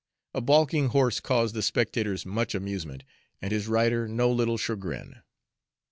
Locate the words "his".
3.51-3.67